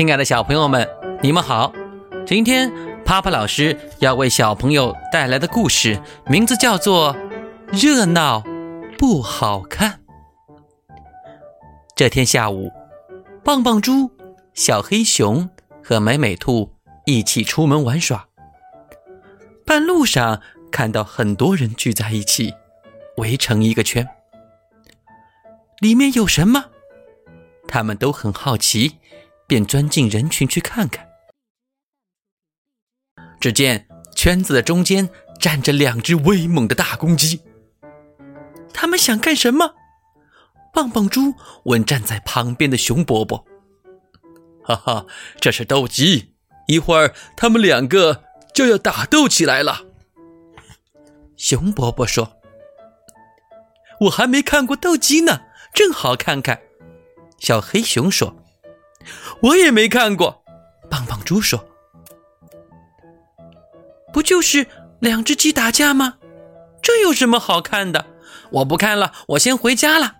[0.00, 0.88] 亲爱的小朋友们，
[1.22, 1.70] 你们好！
[2.26, 2.72] 今天
[3.04, 7.14] 帕帕老师要为小朋友带来的故事，名字叫做
[7.70, 8.42] 《热闹
[8.96, 10.00] 不好看》。
[11.94, 12.70] 这天下午，
[13.44, 14.10] 棒棒猪、
[14.54, 15.50] 小黑熊
[15.84, 16.72] 和美美兔
[17.04, 18.26] 一起出门玩耍。
[19.66, 20.40] 半路上，
[20.72, 22.54] 看到很多人聚在一起，
[23.18, 24.08] 围成一个圈。
[25.80, 26.64] 里面有什么？
[27.68, 28.96] 他们都很好奇，
[29.50, 31.08] 便钻进人群去看看。
[33.40, 37.40] 只见圈子的中间站着两只威猛的大公鸡。
[38.72, 39.74] 他们想干什么？
[40.72, 43.44] 棒棒猪问站在旁边的熊伯伯
[44.62, 45.06] ：“哈哈，
[45.40, 46.36] 这是斗鸡，
[46.68, 48.22] 一会儿他们两个
[48.54, 49.84] 就要打斗起来了。”
[51.36, 52.40] 熊伯伯说
[54.02, 55.40] ：“我还没看过斗鸡呢，
[55.74, 56.60] 正好看看。”
[57.40, 58.36] 小黑熊说
[59.42, 60.42] ：“我也没看过。”
[60.90, 61.64] 棒棒猪说
[64.12, 64.66] ：“不就是
[65.00, 66.18] 两只鸡打架吗？
[66.82, 68.06] 这有什么好看的？
[68.50, 70.16] 我不看了，我先回家了。”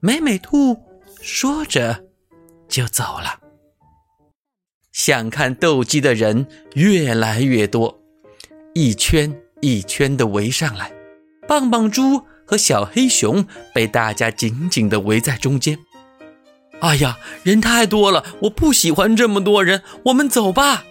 [0.00, 0.82] 美美兔
[1.20, 2.04] 说着
[2.68, 3.40] 就走了。
[4.92, 8.00] 想看斗鸡的人越来越多，
[8.74, 10.92] 一圈一圈的围上来。
[11.46, 15.78] 棒棒猪和小黑熊被大家紧紧的围在中间。
[16.80, 19.82] 哎呀，人太多了，我不喜欢这么多人。
[20.04, 20.84] 我们走吧。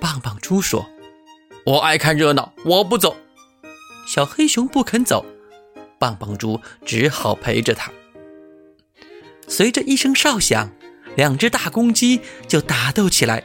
[0.00, 0.88] 棒棒猪说
[1.66, 3.14] ：“我爱看热闹，我不走。”
[4.08, 5.24] 小黑熊不肯走，
[5.98, 7.92] 棒棒猪只好陪着他。
[9.46, 10.70] 随着一声哨响，
[11.16, 13.44] 两只大公鸡就打斗起来。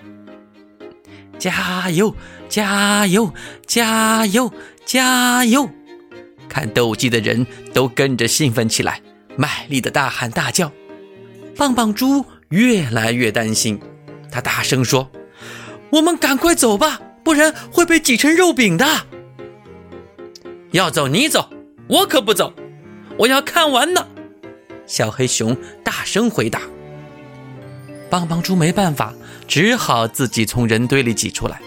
[1.37, 2.15] 加油！
[2.47, 3.33] 加油！
[3.67, 4.53] 加油！
[4.85, 5.69] 加油！
[6.47, 9.01] 看斗鸡的人都跟着兴奋起来，
[9.35, 10.71] 卖力的大喊大叫。
[11.57, 13.79] 棒棒猪越来越担心，
[14.31, 15.09] 他大声说
[15.89, 18.85] ：“我们赶快走吧，不然会被挤成肉饼的。”
[20.71, 21.49] 要走你走，
[21.87, 22.53] 我可不走，
[23.17, 24.05] 我要看完呢。”
[24.85, 26.61] 小黑熊大声回答。
[28.09, 29.13] 棒棒猪没办法，
[29.47, 31.61] 只好自己从人堆里挤出来。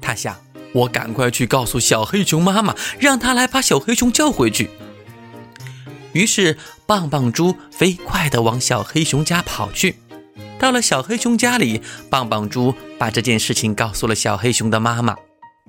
[0.00, 0.34] 他想
[0.72, 4.70] ：“我赶快去告诉小黑熊妈妈，让她来把小黑熊叫回去。”
[6.14, 9.96] 于是，棒棒猪飞快地往小黑熊家跑去。
[10.58, 15.16] 到了小黑熊家里，棒棒猪把这件事情告诉了小黑熊的妈妈。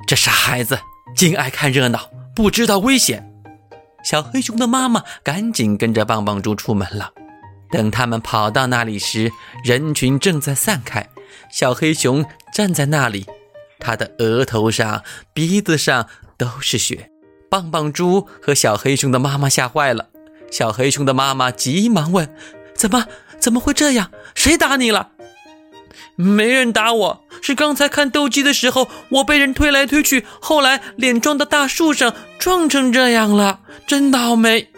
[0.07, 0.79] 这傻孩子
[1.15, 3.27] 净爱看热闹，不知道危险。
[4.03, 7.11] 小黑熊的妈妈赶紧跟着棒棒猪出门了。
[7.71, 9.31] 等他们跑到那里时，
[9.63, 11.09] 人群正在散开。
[11.51, 12.23] 小黑熊
[12.53, 13.25] 站在那里，
[13.79, 16.07] 他的额头上、鼻子上
[16.37, 17.09] 都是血。
[17.49, 20.09] 棒棒猪和小黑熊的妈妈吓坏了。
[20.51, 22.33] 小黑熊的妈妈急忙问
[22.75, 23.05] ：“怎么
[23.39, 24.11] 怎么会这样？
[24.33, 25.09] 谁打你了
[26.15, 34.69] ？”“没人打我，是刚才看斗鸡的时候，我被人推来推去，后来脸撞到大树上，撞成这样了，真倒霉。”“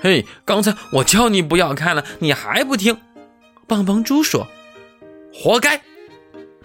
[0.00, 2.98] 嘿，刚才我叫你不要看了，你还不听。”
[3.68, 4.48] 棒棒猪说
[5.32, 5.80] ：“活该。”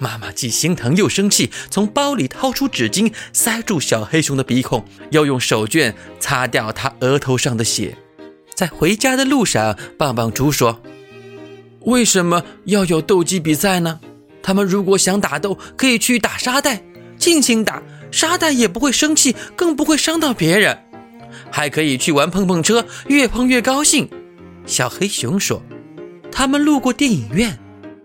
[0.04, 7.98] 妈妈既心疼又生气，从包里掏出纸巾塞住小黑熊的鼻孔，又用手绢擦掉他额头上的血。
[8.54, 10.82] 在回家的路上，棒棒猪说
[11.88, 14.02] ：“为什么要有斗鸡比赛呢？
[14.42, 16.84] 他们如果想打斗，可以去打沙袋，
[17.18, 17.82] 尽情打，
[18.12, 20.78] 沙袋也不会生气，更不会伤到别人。
[21.50, 24.10] 还可以去玩碰碰车，越碰越高兴。”
[24.68, 25.64] 小黑熊说
[26.30, 27.58] ：“他们路过电影院。”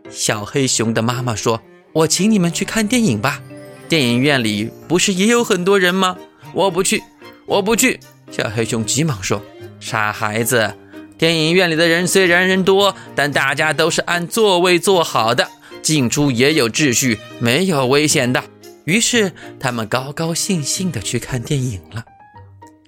[0.09, 1.61] 小黑熊的妈妈说。
[1.93, 3.41] 我请你们去看电影吧，
[3.89, 6.17] 电影院里不是也有很多人吗？
[6.53, 7.03] 我不去，
[7.47, 7.99] 我不去！
[8.31, 9.43] 小黑熊急忙说
[9.81, 10.75] ：“傻孩子，
[11.17, 15.49] 电影院里的人虽然人多，但大家都是按座位坐好的，
[15.83, 18.45] 进出也有秩序，没有危险的。”
[18.85, 22.05] 于是他们高高兴兴地去看电影了。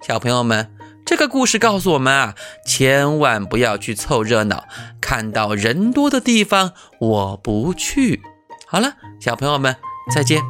[0.06, 0.70] 小朋友们，
[1.04, 2.34] 这个故事告诉我们啊，
[2.66, 4.64] 千万不要去凑热闹，
[5.00, 8.22] 看到人多的地方我不去。
[8.70, 9.76] 好了，小朋友们，
[10.14, 10.40] 再见。